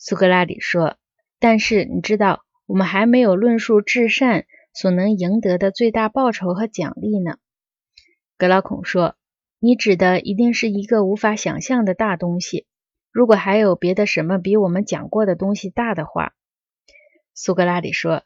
[0.00, 0.96] 苏格拉底说
[1.40, 7.36] ：“但是你知道，我们还没有论述至善所能赢得的最大报酬和奖励呢。”
[8.38, 9.16] 格劳孔说
[9.58, 12.66] ：“你指的一定是一个无法想象的大东西。
[13.10, 16.32] 如果还有别的什么比我们讲过的东西大的话。”
[17.34, 18.22] 苏格拉底说：“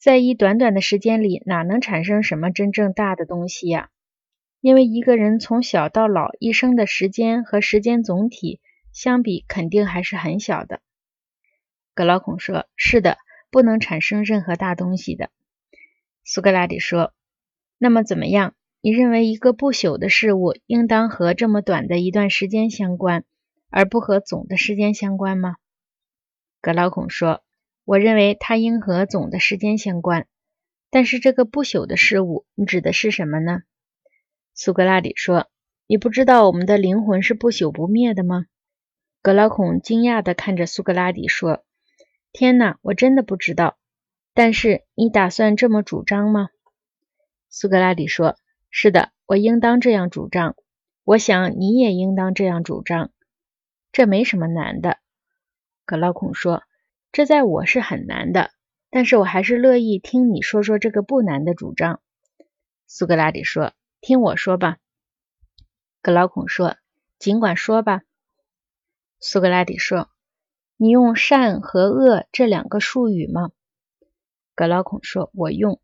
[0.00, 3.90] 在一短短的时间里，哪能产生什么真正大的东西呀？
[4.60, 8.60] 因为一个人从小到老一生的时间和时间总体
[8.92, 10.80] 相比，肯定还是很小的。”
[11.98, 13.18] 格劳孔说：“是的，
[13.50, 15.30] 不能产生任何大东西的。”
[16.22, 17.12] 苏格拉底说
[17.76, 18.54] ：“那么怎么样？
[18.80, 23.24] 你认为一个不朽的事物应当和这么短的一段时间相关，
[23.68, 25.56] 而不和总的时间相关吗？”
[26.62, 27.42] 格劳孔说
[27.84, 30.28] ：“我认为它应和总的时间相关。
[30.90, 33.62] 但是这个不朽的事物，你指的是什么呢？”
[34.54, 35.48] 苏格拉底说
[35.88, 38.44] ：“你不知道我们的灵魂是不朽不灭的吗？”
[39.20, 41.64] 格劳孔惊讶地看着苏格拉底说。
[42.32, 43.76] 天哪，我真的不知道。
[44.34, 46.50] 但是你打算这么主张吗？
[47.48, 48.36] 苏格拉底说
[48.70, 50.54] ：“是的，我应当这样主张。
[51.02, 53.10] 我想你也应当这样主张。
[53.90, 54.98] 这没什么难的。”
[55.84, 56.62] 格劳孔说
[57.10, 58.52] ：“这在我是很难的，
[58.90, 62.00] 但是我还是乐意听你说说这个不难的主张。”
[62.86, 64.76] 苏格拉底说：“听我说吧。”
[66.00, 66.76] 格劳孔说
[67.18, 68.02] ：“尽管说吧。”
[69.18, 70.10] 苏格拉底说。
[70.80, 73.50] 你用善和恶这两个术语吗？
[74.54, 75.80] 格劳孔说：“我用。”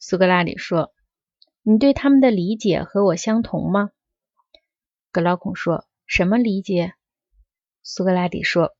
[0.00, 0.92] 苏格拉底说
[1.62, 3.92] ：“你对他们的理解和我相同吗？”
[5.12, 6.94] 格劳孔说：“什么理解？”
[7.84, 8.72] 苏格拉底说：“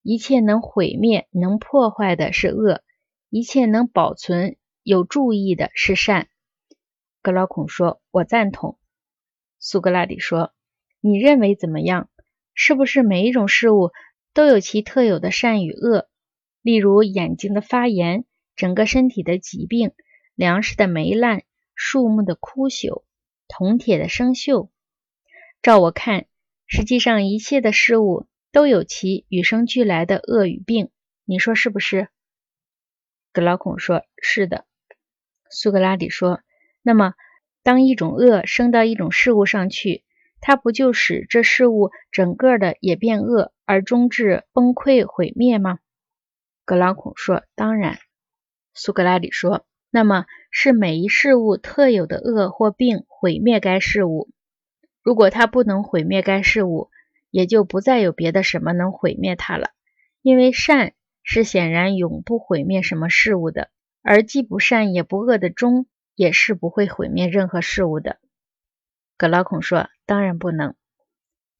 [0.00, 2.80] 一切能毁灭、能破坏的是恶；
[3.28, 6.30] 一切能保存、有注意的是善。”
[7.20, 8.78] 格劳孔说：“我赞同。”
[9.60, 10.54] 苏格拉底说
[11.02, 12.08] ：“你认为怎么样？
[12.54, 13.92] 是不是每一种事物？”
[14.32, 16.08] 都有其特有的善与恶，
[16.62, 18.24] 例如眼睛的发炎、
[18.56, 19.92] 整个身体的疾病、
[20.34, 21.42] 粮食的霉烂、
[21.74, 23.04] 树木的枯朽、
[23.48, 24.70] 铜铁的生锈。
[25.62, 26.26] 照我看，
[26.66, 30.90] 实际上一切的事物都有其与生俱来的恶与病。
[31.24, 32.08] 你说是不是？
[33.32, 34.66] 格老孔说：“是的。”
[35.50, 36.40] 苏格拉底说
[36.82, 37.14] ：“那么，
[37.62, 40.04] 当一种恶升到一种事物上去，
[40.40, 45.78] 它不就使这事物整个的也变恶？”而终至崩溃毁灭吗？
[46.64, 47.98] 格劳孔说：“当然。”
[48.72, 54.30] 苏格拉底说：“那么是每一事物特有的恶或病毁灭该事物。
[55.02, 56.90] 如果它不能毁灭该事物，
[57.30, 59.70] 也就不再有别的什么能毁灭它了。
[60.22, 63.68] 因为善是显然永不毁灭什么事物的，
[64.02, 68.18] 而既不善也不恶的忠也是不会毁灭任何事物的。”
[69.18, 70.74] 格劳孔说：“当然不能。”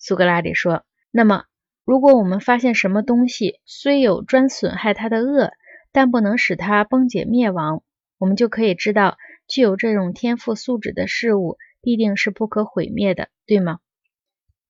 [0.01, 1.45] 苏格拉底说：“那么。”
[1.89, 5.53] 如果我们发现什么东西虽有专损害它的恶，
[5.91, 7.83] 但不能使它崩解灭亡，
[8.19, 9.17] 我们就可以知道
[9.47, 13.79] 具有这种天赋素质的事物必定是不可毁灭的，对吗？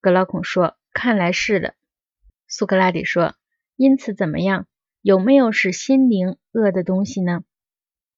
[0.00, 1.74] 格老孔说：“看来是的。”
[2.46, 3.34] 苏格拉底说
[3.74, 4.68] ：“因此怎么样？
[5.02, 7.42] 有没有使心灵恶的东西呢？”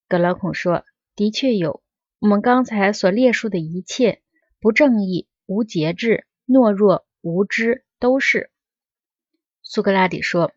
[0.08, 0.84] 格老孔说
[1.16, 1.82] ：“的确有。
[2.18, 4.20] 我们刚才所列述的一切，
[4.60, 8.50] 不正义、无节制、懦弱、无知，都是。”
[9.64, 10.52] 苏格拉底说：“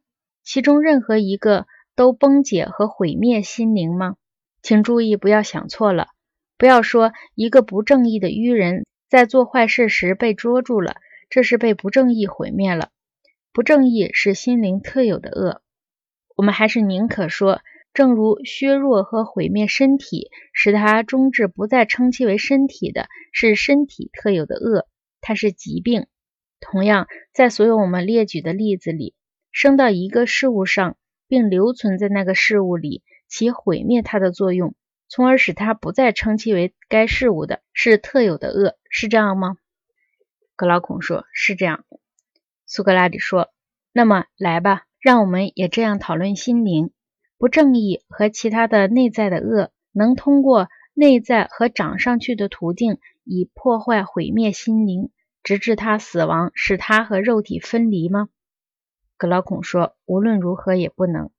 [0.46, 1.66] 其中任何一个
[1.96, 4.18] 都崩解和毁灭心灵吗？
[4.62, 6.10] 请注意，不要想错了。
[6.60, 12.92] 不要说一个不正义的愚人在做坏事时被捉住了，这是被不正义毁灭了。
[13.52, 15.64] 不正义是心灵特有的恶。
[16.36, 17.62] 我们还是宁可说，
[17.94, 24.88] 正如削弱和毁灭身体，使它终至不再称其为身体的，是身体特有的恶，
[25.22, 26.08] 它是疾病。”
[26.60, 29.14] 同样，在所有我们列举的例子里，
[29.52, 34.74] 生到一个事物上，并留存在那个事物里，其毁灭它的作用，
[35.08, 39.58] 从而使它不再称其为该事物的，是特有的恶，是这样吗？
[40.56, 41.84] 格劳孔说：“是这样。”
[42.66, 43.50] 苏格拉底说
[43.92, 46.92] ：“那么来吧，让我们也这样讨论心灵
[47.44, 55.10] 不正义和其他的内在的恶，能通过内在和长上去的途径，以破坏毁灭心灵。”
[55.44, 58.30] 直至他死亡，使他和肉体分离吗？
[59.18, 61.32] 格劳孔说：“无论如何也不能。”